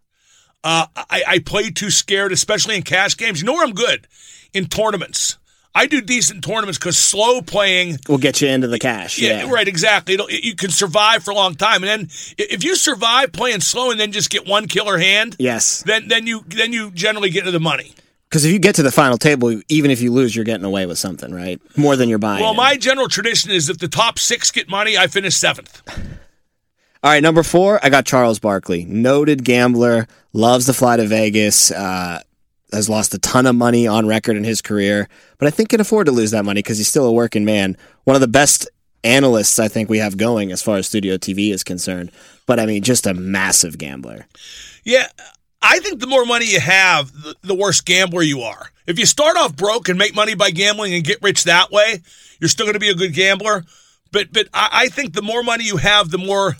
[0.66, 3.40] Uh, I, I play too scared, especially in cash games.
[3.40, 4.08] You know where I'm good?
[4.52, 5.38] In tournaments.
[5.76, 7.98] I do decent tournaments because slow playing.
[8.08, 9.20] Will get you into the cash.
[9.20, 10.16] Yeah, Yeah, right, exactly.
[10.16, 12.02] It'll, you can survive for a long time, and then
[12.38, 16.26] if you survive playing slow and then just get one killer hand, Yes, then then
[16.26, 17.94] you then you generally get into the money.
[18.30, 20.86] because if you get to the final table, even if you lose, you're getting away
[20.86, 21.60] with something, right?
[21.78, 22.42] More than you're buying.
[22.42, 22.58] Well, in.
[22.58, 25.84] my general tradition is if the top six get money, I finish seventh.
[27.06, 31.70] All right, number four, I got Charles Barkley, noted gambler, loves to fly to Vegas,
[31.70, 32.20] uh,
[32.72, 35.80] has lost a ton of money on record in his career, but I think can
[35.80, 37.78] afford to lose that money because he's still a working man.
[38.06, 38.68] One of the best
[39.04, 42.12] analysts I think we have going as far as studio TV is concerned.
[42.48, 44.26] But I mean, just a massive gambler.
[44.84, 45.06] Yeah,
[45.62, 47.12] I think the more money you have,
[47.44, 48.72] the, worse gambler you are.
[48.88, 52.02] If you start off broke and make money by gambling and get rich that way,
[52.40, 53.64] you're still going to be a good gambler.
[54.12, 56.58] But but I, I think the more money you have, the more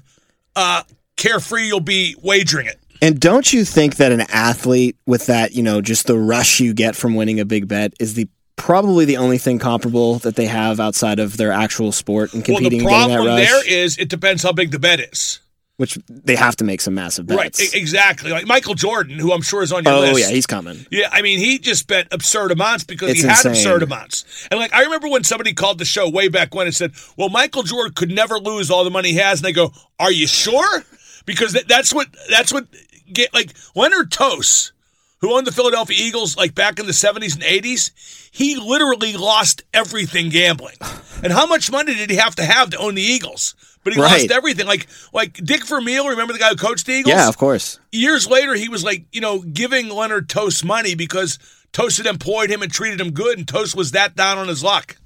[0.56, 0.84] uh,
[1.18, 2.80] carefree you'll be wagering it.
[3.02, 6.74] And don't you think that an athlete with that, you know, just the rush you
[6.74, 10.46] get from winning a big bet is the probably the only thing comparable that they
[10.46, 14.44] have outside of their actual sport and competing Well, the problem there is it depends
[14.44, 15.40] how big the bet is.
[15.78, 17.60] Which they have to make some massive bets.
[17.60, 18.32] Right, exactly.
[18.32, 20.14] Like Michael Jordan, who I'm sure is on your Oh list.
[20.14, 20.86] Oh, yeah, he's coming.
[20.90, 23.52] Yeah, I mean, he just bet absurd amounts because It's he had insane.
[23.52, 24.48] absurd amounts.
[24.50, 27.28] And like, I remember when somebody called the show way back when and said, "Well,
[27.28, 30.28] Michael Jordan could never lose all the money he has," and they go, "Are you
[30.28, 30.84] sure?"
[31.26, 32.68] Because that, that's what that's what
[33.12, 34.72] get like Leonard Tose,
[35.20, 37.92] who owned the Philadelphia Eagles like back in the '70s and '80s,
[38.32, 40.76] he literally lost everything gambling.
[41.22, 43.56] And how much money did he have to have to own the Eagles?
[43.86, 44.66] But he lost everything.
[44.66, 47.16] Like like Dick Vermeil, remember the guy who coached the Eagles?
[47.16, 47.80] Yeah, of course.
[47.92, 51.38] years later, he was like, you know, giving Leonard Tose money because
[51.72, 54.64] Tose had employed him and treated him good, and Tose was that down on his
[54.64, 54.98] luck.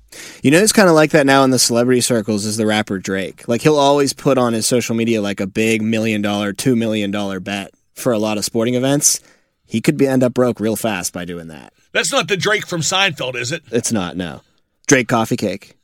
[0.41, 2.99] You know, it's kind of like that now in the celebrity circles is the rapper
[2.99, 3.47] Drake.
[3.49, 7.11] Like he'll always put on his social media like a big million dollar, two million
[7.11, 9.19] dollar bet for a lot of sporting events.
[9.65, 11.73] He could be end up broke real fast by doing that.
[11.91, 13.61] That's not the Drake from Seinfeld, is it?
[13.71, 14.41] It's not no.
[14.87, 15.75] Drake coffee cake.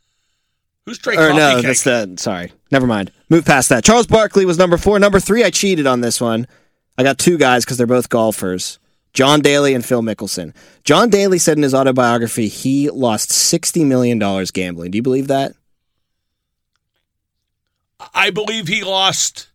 [0.86, 1.19] Who's Drake?
[1.19, 1.65] or no, Cake?
[1.65, 2.52] that's the sorry.
[2.71, 3.12] Never mind.
[3.30, 3.84] Move past that.
[3.84, 5.00] Charles Barkley was number four.
[5.00, 6.48] Number three, I cheated on this one.
[6.98, 8.80] I got two guys because they're both golfers.
[9.13, 10.54] John Daly and Phil Mickelson.
[10.84, 14.91] John Daly said in his autobiography he lost sixty million dollars gambling.
[14.91, 15.54] Do you believe that?
[18.13, 19.48] I believe he lost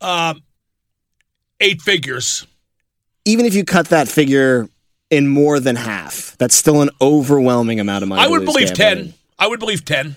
[0.00, 0.42] um,
[1.60, 2.46] eight figures.
[3.24, 4.68] Even if you cut that figure
[5.10, 8.22] in more than half, that's still an overwhelming amount of money.
[8.22, 9.04] I would believe gambling.
[9.12, 9.14] ten.
[9.38, 10.16] I would believe ten.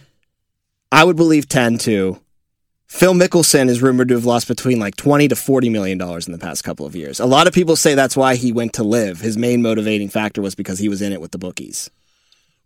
[0.91, 2.19] I would believe 10 too.
[2.87, 6.33] Phil Mickelson is rumored to have lost between like 20 to 40 million dollars in
[6.33, 7.21] the past couple of years.
[7.21, 9.21] A lot of people say that's why he went to LIV.
[9.21, 11.89] His main motivating factor was because he was in it with the bookies.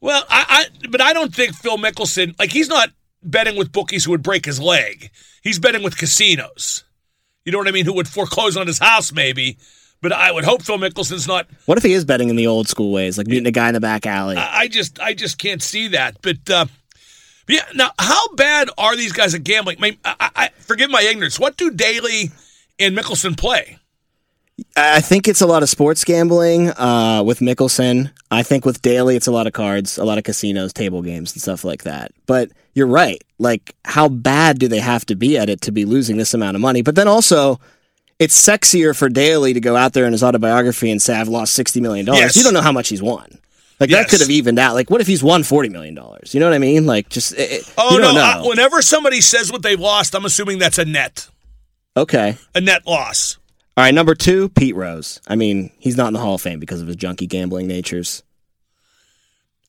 [0.01, 2.89] Well, I, I but I don't think Phil Mickelson like he's not
[3.21, 5.11] betting with bookies who would break his leg.
[5.43, 6.83] He's betting with casinos.
[7.45, 7.85] You know what I mean?
[7.85, 9.59] Who would foreclose on his house maybe?
[10.01, 12.67] But I would hope Phil Mickelson's not What if he is betting in the old
[12.67, 14.37] school ways, like meeting a guy in the back alley?
[14.37, 16.17] I I just I just can't see that.
[16.23, 16.65] But uh,
[17.47, 19.77] yeah, now how bad are these guys at gambling?
[19.77, 21.39] I, mean, I, I, forgive my ignorance.
[21.39, 22.31] What do Daly
[22.79, 23.79] and Mickelson play?
[24.77, 28.11] I think it's a lot of sports gambling uh, with Mickelson.
[28.31, 31.33] I think with Daly, it's a lot of cards, a lot of casinos, table games,
[31.33, 32.11] and stuff like that.
[32.25, 33.21] But you're right.
[33.37, 36.55] Like, how bad do they have to be at it to be losing this amount
[36.55, 36.81] of money?
[36.81, 37.59] But then also,
[38.17, 41.57] it's sexier for Daly to go out there in his autobiography and say, I've lost
[41.57, 42.05] $60 million.
[42.07, 42.37] Yes.
[42.37, 43.39] You don't know how much he's won.
[43.79, 44.05] Like, Yes.
[44.05, 44.73] that could have evened out.
[44.73, 45.95] Like, what if he's won $40 million?
[46.31, 46.85] You know what I mean?
[46.85, 48.15] Like, just, it, it- Oh you no!
[48.15, 51.27] I, whenever somebody says what they've lost, I'm assuming that's a net,
[51.97, 52.37] okay.
[52.53, 53.37] a net loss.
[53.77, 55.19] All right, number two, Pete Rose.
[55.27, 58.23] I mean, he's not in the Hall of Fame because of his junkie gambling natures.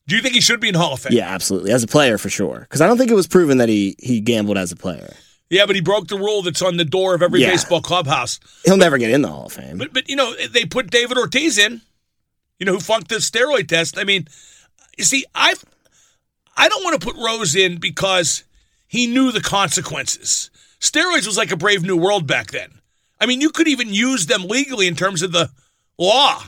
[0.07, 1.11] Do you think he should be in Hall of Fame?
[1.13, 1.71] Yeah, absolutely.
[1.73, 2.59] As a player, for sure.
[2.61, 5.13] Because I don't think it was proven that he he gambled as a player.
[5.49, 7.51] Yeah, but he broke the rule that's on the door of every Yeah.
[7.51, 8.39] baseball clubhouse.
[8.65, 9.77] He'll never get in the Hall of Fame.
[9.77, 11.81] But but you know they put David Ortiz in,
[12.59, 13.97] you know who funked the steroid test.
[13.97, 14.27] I mean,
[14.97, 15.53] you see, I
[16.55, 18.43] I don't want to put Rose in because
[18.87, 20.49] he knew the consequences.
[20.79, 22.69] Steroids was like a brave new world back then.
[23.19, 25.49] I mean, you could even use them legally in terms of the
[25.97, 26.43] law.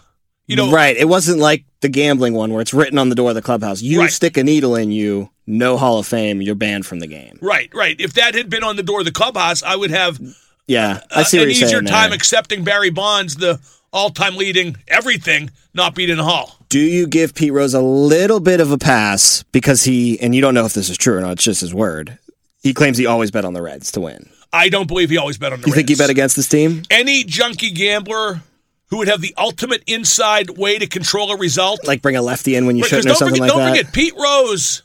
[0.47, 0.95] You know, right.
[0.97, 3.81] It wasn't like the gambling one where it's written on the door of the clubhouse.
[3.83, 4.11] You Right.
[4.11, 7.37] stick a needle in you, no Hall of Fame, you're banned from the game.
[7.41, 7.95] right, right.
[7.99, 10.19] If that had been on the door of the clubhouse, I would have
[10.65, 11.85] Yeah, I see uh, what an you're easier saying.
[11.85, 12.15] time there.
[12.17, 13.59] accepting Barry Bonds, the
[13.93, 16.55] all-time leading everything, not the hall.
[16.69, 20.41] Do you give Pete Rose a little bit of a pass because he, and you
[20.41, 22.17] don't know if this is true or not, it's just his word.
[22.61, 24.29] He claims he always bet on the Reds to win.
[24.51, 26.83] I don't believe he always bet on the You think he bet against this team?
[26.91, 28.41] any junkie gambler
[28.89, 31.85] who would have the ultimate inside way to control a result.
[31.87, 33.77] Like bring a lefty in when you shouldn't or something forget, like don't that?
[33.77, 34.81] forget, Pete Rose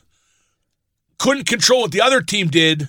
[1.17, 2.87] couldn't control what the other team did,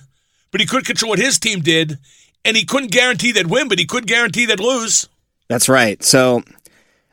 [0.51, 1.97] but he could control what his team did,
[2.45, 5.07] and he couldn't guarantee they'd win, but he could guarantee they'd lose.
[5.47, 6.03] That's right.
[6.03, 6.43] So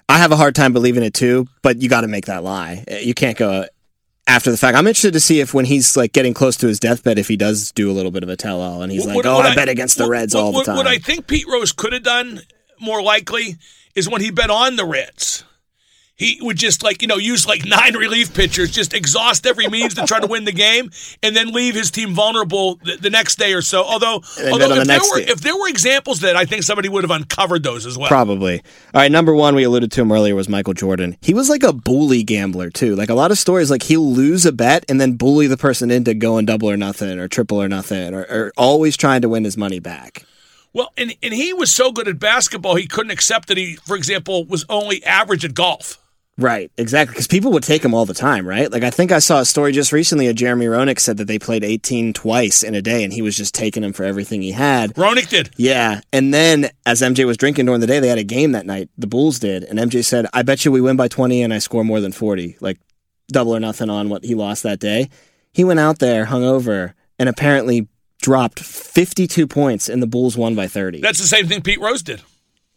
[0.09, 2.85] I have a hard time believing it too, but you got to make that lie.
[3.03, 3.65] You can't go
[4.27, 4.77] after the fact.
[4.77, 7.37] I'm interested to see if when he's like getting close to his deathbed, if he
[7.37, 9.47] does do a little bit of a tell all and he's like, What- "Oh, what
[9.47, 11.73] I, bet against the what- Reds what- all the time." What I think Pete Rose
[11.73, 12.41] could have done
[12.81, 13.57] more likely
[13.95, 15.45] is when he bet on the Reds.
[16.17, 19.95] He would just like you know use like nine relief pitchers, just exhaust every means
[19.95, 20.91] to try to win the game,
[21.25, 23.83] and then leave his team vulnerable the, the next day or so.
[23.83, 27.03] Although, although if, the there were, if there were examples that I think somebody would
[27.03, 28.07] have uncovered those as well.
[28.07, 28.61] Probably.
[28.95, 31.17] All right, number one, we alluded to him earlier, was Michael Jordan.
[31.21, 32.95] He was like a bully gambler, too.
[32.95, 35.91] Like a lot of stories, like he'll lose a bet and then bully the person
[35.91, 39.43] into going double or nothing or triple or nothing or, or always trying to win
[39.43, 40.25] his money back.
[40.73, 43.97] Well, and and he was so good at basketball, he couldn't accept that he, for
[43.97, 46.04] example, was only average at golf.
[46.37, 47.13] Right, exactly.
[47.13, 48.71] Because people would take him all the time, right?
[48.71, 51.39] Like I think I saw a story just recently of Jeremy Roenick said that they
[51.39, 54.51] played 18 twice in a day and he was just taking them for everything he
[54.51, 54.95] had.
[54.95, 55.51] Roenick did.
[55.57, 56.01] Yeah.
[56.13, 58.89] And then as MJ was drinking during the day, they had a game that night.
[58.99, 59.63] The Bulls did.
[59.63, 62.13] And MJ said, I bet you we win by 20 and I score more than
[62.13, 62.57] 40.
[62.61, 62.79] Like
[63.29, 65.09] double or nothing on what he lost that day.
[65.53, 67.87] He went out there hungover and apparently
[68.21, 71.01] dropped 52 points and the Bulls won by 30.
[71.01, 72.23] That's the same thing Pete Rose did.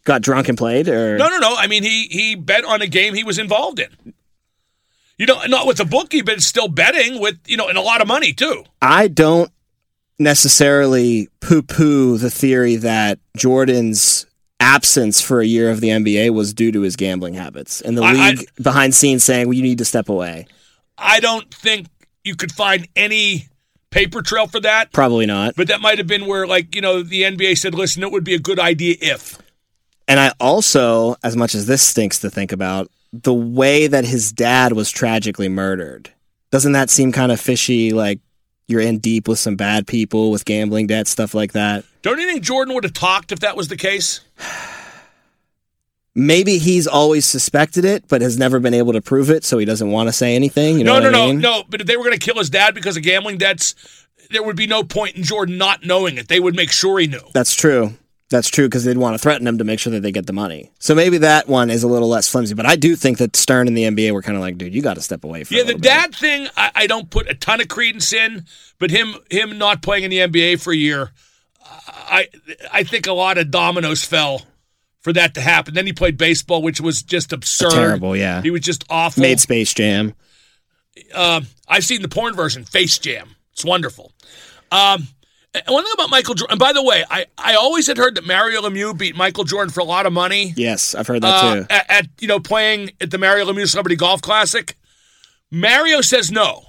[0.08, 1.54] Got drunk and played or No, no, no.
[1.54, 4.14] I mean, he he bet on a game he was involved in.
[5.18, 8.00] You know, not with a bookie, but still betting with you know, and a lot
[8.00, 8.64] of money too.
[8.80, 9.50] I don't
[10.18, 14.24] necessarily poo poo the theory that Jordan's
[14.60, 18.02] absence for a year of the NBA was due to his gambling habits and the
[18.02, 20.46] I- I- league behind scenes saying, well, you need to step away.
[20.96, 21.86] I don't think
[22.24, 23.48] you could find any
[23.90, 24.90] paper trail for that.
[24.92, 25.54] Probably not.
[25.54, 28.24] But that might have been where, like, you know, the NBA said, listen, it would
[28.24, 29.38] be a good idea if.
[30.08, 34.32] And I also, as much as this stinks to think about, the way that his
[34.32, 36.10] dad was tragically murdered.
[36.50, 37.92] Doesn't that seem kind of fishy?
[37.92, 38.20] Like
[38.66, 41.84] you're in deep with some bad people with gambling debt, stuff like that.
[42.02, 44.20] Don't you think Jordan would have talked if that was the case?
[46.14, 49.64] Maybe he's always suspected it, but has never been able to prove it, so he
[49.64, 50.78] doesn't want to say anything.
[50.78, 51.62] You know no, no, I no, no.
[51.68, 53.76] But if they were going to kill his dad because of gambling debts,
[54.30, 56.26] there would be no point in Jordan not knowing it.
[56.26, 57.20] They would make sure he knew.
[57.34, 57.94] That's true.
[58.30, 60.34] That's true because they'd want to threaten them to make sure that they get the
[60.34, 60.70] money.
[60.78, 62.54] So maybe that one is a little less flimsy.
[62.54, 64.82] But I do think that Stern and the NBA were kind of like, dude, you
[64.82, 65.56] got to step away from.
[65.56, 68.44] Yeah, the dad thing I, I don't put a ton of credence in,
[68.78, 71.10] but him him not playing in the NBA for a year,
[71.64, 72.28] I
[72.70, 74.42] I think a lot of dominoes fell
[75.00, 75.72] for that to happen.
[75.72, 77.70] Then he played baseball, which was just absurd.
[77.70, 78.42] Terrible, yeah.
[78.42, 79.22] He was just awful.
[79.22, 80.14] made Space Jam.
[81.14, 83.36] Um, I've seen the porn version, Face Jam.
[83.52, 84.12] It's wonderful.
[84.70, 85.08] Um,
[85.66, 88.26] one thing about Michael Jordan, and by the way, I, I always had heard that
[88.26, 90.52] Mario Lemieux beat Michael Jordan for a lot of money.
[90.56, 91.66] Yes, I've heard that uh, too.
[91.70, 94.76] at, at you know playing at the Mario Lemieux Celebrity Golf Classic.
[95.50, 96.64] Mario says no,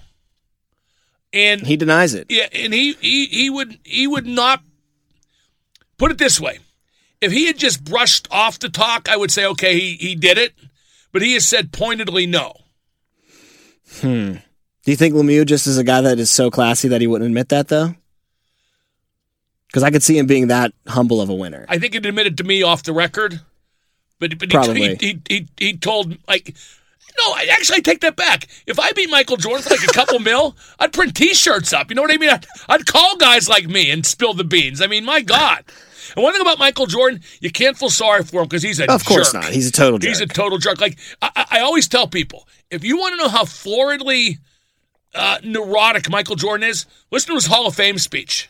[1.34, 2.28] and He denies it.
[2.30, 4.62] yeah, and he, he he would he would not
[5.98, 6.60] put it this way.
[7.22, 10.38] If he had just brushed off the talk, I would say okay, he he did
[10.38, 10.54] it,
[11.12, 12.54] but he has said pointedly no.
[14.00, 14.34] Hmm.
[14.84, 17.28] Do you think Lemieux just is a guy that is so classy that he wouldn't
[17.28, 17.96] admit that though?
[19.70, 21.66] Because I could see him being that humble of a winner.
[21.70, 23.40] I think he admitted to me off the record,
[24.20, 24.96] but but he, Probably.
[24.96, 26.56] he, he he he told like.
[27.26, 28.48] No, I actually I take that back.
[28.66, 31.90] If I beat Michael Jordan for like a couple mil, I'd print T-shirts up.
[31.90, 32.30] You know what I mean?
[32.30, 34.82] I'd, I'd call guys like me and spill the beans.
[34.82, 35.66] I mean, my God.
[36.16, 38.90] And one thing about Michael Jordan, you can't feel sorry for him because he's a
[38.90, 39.42] Of course jerk.
[39.44, 39.52] not.
[39.52, 40.08] He's a total jerk.
[40.10, 40.80] He's a total jerk.
[40.80, 44.38] Like I, I I always tell people, if you want to know how floridly
[45.14, 48.50] uh, neurotic Michael Jordan is, listen to his Hall of Fame speech,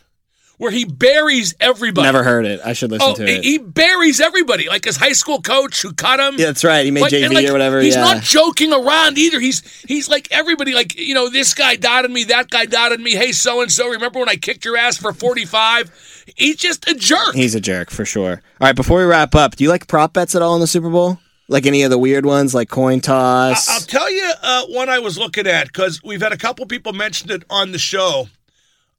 [0.60, 2.04] where he buries everybody.
[2.04, 2.60] Never heard it.
[2.62, 3.42] I should listen Oh, to it.
[3.42, 6.38] he buries everybody, like his high school coach who cut him.
[6.38, 6.84] yeah, that's right.
[6.84, 7.80] He made Like, JV like, or whatever.
[7.80, 8.04] He's yeah.
[8.04, 9.40] not joking around either.
[9.40, 10.74] He's he's like everybody.
[10.74, 13.12] Like you know, this guy dotted me, that guy dotted me.
[13.12, 15.90] Hey, so and so, remember when I kicked your ass for forty five?
[16.36, 17.34] He's just a jerk.
[17.34, 18.42] He's a jerk for sure.
[18.60, 20.66] All right, before we wrap up, do you like prop bets at all in the
[20.66, 21.18] Super Bowl?
[21.48, 23.66] Like any of the weird ones, like coin toss?
[23.68, 26.92] I'll tell you uh, one I was looking at because we've had a couple people
[26.92, 28.28] mention it on the show.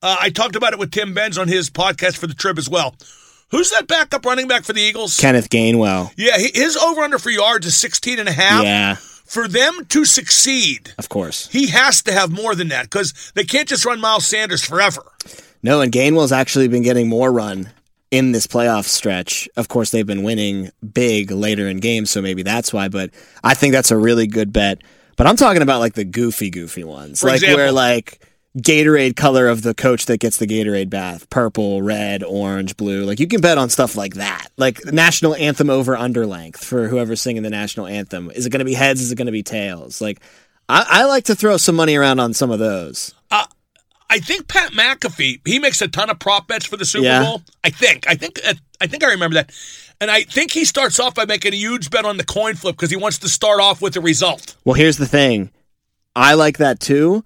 [0.02, 2.70] Uh, I talked about it with Tim Benz on his podcast for the trip as
[2.70, 2.96] well.
[3.52, 5.18] Who's that backup running back for the Eagles?
[5.18, 6.12] Kenneth Gainwell.
[6.18, 8.64] Yeah, his over under for yards is 16 and a half.
[8.64, 11.50] Yeah, For them to succeed, of course.
[11.50, 15.04] he has to have more than that because they can't just run Miles Sanders forever.
[15.62, 17.70] No, and Gainwell's actually been getting more run
[18.10, 19.48] in this playoff stretch.
[19.58, 22.88] Of course, they've been winning big later in games, so maybe that's why.
[22.88, 23.12] But
[23.44, 24.82] I think that's a really good bet.
[25.18, 27.58] But I'm talking about like the goofy, goofy ones, For like example?
[27.58, 28.20] where like
[28.58, 33.06] Gatorade color of the coach that gets the Gatorade bath, purple, red, orange, blue.
[33.06, 36.88] Like you can bet on stuff like that, like national anthem over under length for
[36.90, 38.30] whoever's singing the national anthem.
[38.32, 39.02] Is it going to be heads?
[39.02, 40.02] Is it going to be tails?
[40.02, 40.20] Like
[40.68, 43.14] I, I like to throw some money around on some of those.
[44.14, 47.24] I think Pat McAfee he makes a ton of prop bets for the Super Yeah.
[47.24, 47.42] Bowl.
[47.64, 48.06] I think.
[48.10, 48.42] I think.
[48.46, 49.54] uh, I think I remember that.
[50.02, 52.76] And I think he starts off by making a huge bet on the coin flip
[52.76, 54.58] because he wants to start off with the result.
[54.66, 55.50] Well, here's the thing.
[56.14, 57.24] I like that too.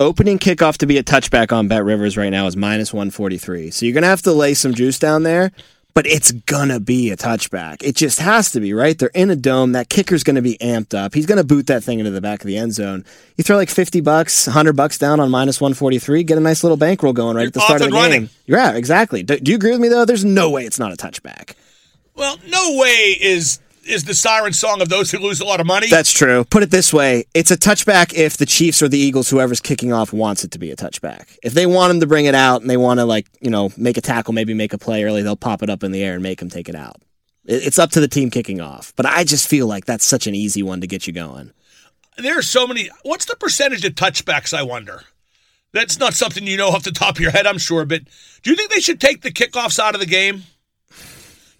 [0.00, 3.70] Opening kickoff to be a touchback on Bet Rivers right now is minus 143.
[3.70, 5.52] So you're going to have to lay some juice down there,
[5.94, 7.84] but it's going to be a touchback.
[7.84, 8.98] It just has to be, right?
[8.98, 9.72] They're in a dome.
[9.72, 11.14] That kicker's going to be amped up.
[11.14, 13.04] He's going to boot that thing into the back of the end zone.
[13.36, 16.76] You throw like 50 bucks, 100 bucks down on minus 143, get a nice little
[16.78, 18.02] bankroll going right You're at the start of the and game.
[18.02, 18.28] running.
[18.46, 19.22] Yeah, exactly.
[19.22, 20.04] Do, do you agree with me though?
[20.04, 21.54] There's no way it's not a touchback.
[22.16, 25.66] Well, no way is is the siren song of those who lose a lot of
[25.66, 25.88] money.
[25.88, 26.44] That's true.
[26.44, 29.92] Put it this way it's a touchback if the Chiefs or the Eagles, whoever's kicking
[29.92, 31.38] off, wants it to be a touchback.
[31.42, 33.70] If they want him to bring it out and they want to, like, you know,
[33.76, 36.14] make a tackle, maybe make a play early, they'll pop it up in the air
[36.14, 36.96] and make him take it out.
[37.44, 38.92] It's up to the team kicking off.
[38.96, 41.52] But I just feel like that's such an easy one to get you going.
[42.18, 42.90] there are so many.
[43.02, 44.56] What's the percentage of touchbacks?
[44.56, 45.02] I wonder.
[45.72, 47.84] That's not something you know off the top of your head, I'm sure.
[47.84, 48.02] But
[48.42, 50.44] do you think they should take the kickoffs out of the game?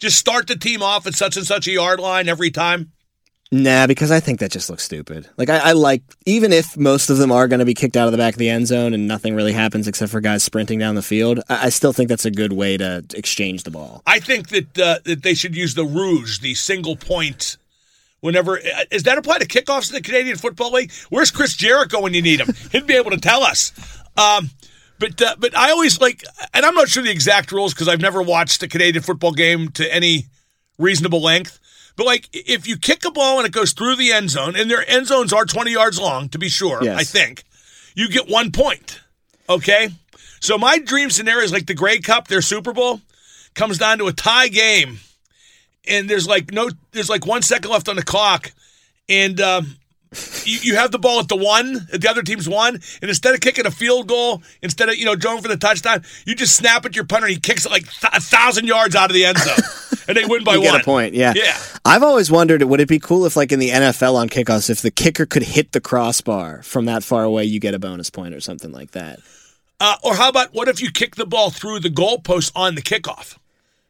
[0.02, 2.90] Just start the team off at such and such a yard line every time.
[3.52, 5.28] Nah, because I think that just looks stupid.
[5.36, 8.06] Like, I, I like, even if most of them are going to be kicked out
[8.06, 10.80] of the back of the end zone and nothing really happens except for guys sprinting
[10.80, 14.02] down the field, I, I still think that's a good way to exchange the ball.
[14.04, 17.58] I think that uh, that they should use the rouge, the single point.
[18.18, 20.90] Whenever uh, is that apply to kickoffs in the Canadian Football League?
[21.10, 22.52] Where's Chris Jericho when you need him?
[22.72, 23.70] He'd be able to tell us.
[24.16, 24.50] Um,
[25.02, 26.22] but uh, but I always like,
[26.54, 29.68] and I'm not sure the exact rules because I've never watched a Canadian football game
[29.72, 30.26] to any
[30.78, 31.58] reasonable length.
[31.96, 34.70] But like, if you kick a ball and it goes through the end zone, and
[34.70, 36.98] their end zones are 20 yards long, to be sure, Yes.
[36.98, 37.42] I think
[37.96, 39.00] you get one point.
[39.48, 39.88] Okay,
[40.38, 43.00] so my dream scenario is like the Grey Cup, their Super Bowl,
[43.54, 45.00] comes down to a tie game,
[45.86, 48.52] and there's like no, there's like one second left on the clock,
[49.08, 49.76] and um,
[50.44, 53.34] you, you have the ball at the one, at the other team's one, and instead
[53.34, 56.56] of kicking a field goal, instead of you know going for the touchdown, you just
[56.56, 59.14] snap at your punter, and he kicks it like th- a thousand yards out of
[59.14, 60.72] the end zone, and they win by you one.
[60.72, 61.32] get a point, yeah.
[61.34, 61.56] Yeah.
[61.84, 64.82] I've always wondered, would it be cool if, like in the NFL on kickoffs, if
[64.82, 68.34] the kicker could hit the crossbar from that far away, you get a bonus point
[68.34, 69.20] or something like that?
[69.80, 72.82] Uh, or how about what if you kick the ball through the goalpost on the
[72.82, 73.36] kickoff?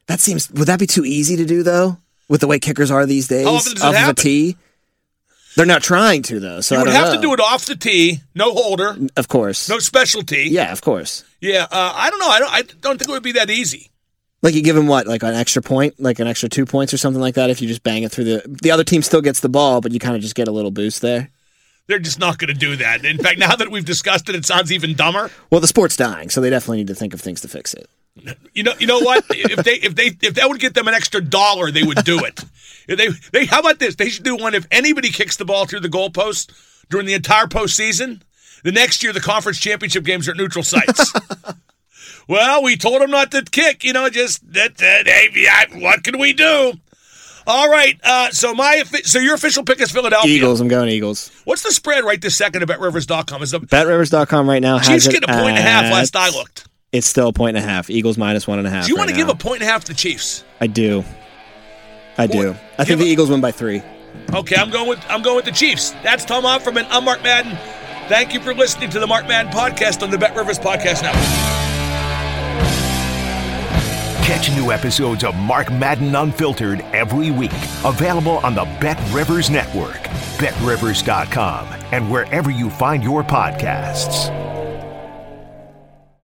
[0.06, 0.50] That seems.
[0.52, 1.98] Would that be too easy to do though?
[2.28, 4.56] With the way kickers are these days, How often does it of a tee.
[5.56, 7.14] They're not trying to though, so You I would have know.
[7.16, 9.68] to do it off the tee, no holder, Of course.
[9.68, 10.48] no specialty.
[10.50, 11.24] Yeah, of course.
[11.40, 12.28] Yeah, uh, I don't know.
[12.28, 12.52] I don't.
[12.52, 13.90] I don't think it would be that easy.
[14.42, 16.98] Like you give him what, like an extra point, like an extra two points or
[16.98, 17.50] something like that.
[17.50, 19.92] If you just bang it through the, the other team still gets the ball, but
[19.92, 21.30] you kind of just get a little boost there.
[21.86, 23.04] They're just not going to do that.
[23.04, 25.30] In fact, now that we've discussed it, it sounds even dumber.
[25.50, 27.88] Well, the sport's dying, so they definitely need to think of things to fix it.
[28.52, 29.24] You know, you know what?
[29.30, 32.24] if they if they if that would get them an extra dollar, they would do
[32.24, 32.40] it.
[32.86, 33.94] If they they how about this?
[33.94, 36.52] They should do one if anybody kicks the ball through the goalpost
[36.90, 38.20] during the entire postseason.
[38.64, 41.12] The next year, the conference championship games are at neutral sites.
[42.28, 43.82] well, we told them not to kick.
[43.82, 44.76] You know, just that.
[44.76, 46.74] that hey, what can we do?
[47.46, 47.98] All right.
[48.04, 50.30] Uh, so my so your official pick is Philadelphia.
[50.30, 51.30] Eagles, I'm going Eagles.
[51.44, 53.42] What's the spread right this second at BetRivers.com?
[53.42, 56.28] Is the BetRivers.com right now has Chiefs get a point and a half last I
[56.30, 56.68] looked.
[56.92, 57.88] It's still a point and a half.
[57.88, 58.84] Eagles minus one and a half.
[58.84, 59.32] Do you want to give now.
[59.32, 60.44] a point and a half to the Chiefs?
[60.60, 61.04] I do.
[62.18, 62.38] I do.
[62.50, 63.82] Well, I think the a- Eagles win by three.
[64.34, 65.92] Okay, I'm going with I'm going with the Chiefs.
[66.02, 66.86] That's Tom Opferman.
[66.90, 67.56] I'm Mark Madden.
[68.08, 71.24] Thank you for listening to the Mark Madden podcast on the Bet Rivers Podcast Network.
[74.26, 77.52] Catch new episodes of Mark Madden Unfiltered every week.
[77.84, 80.02] Available on the Bet Rivers Network,
[80.38, 84.30] betrivers.com, and wherever you find your podcasts.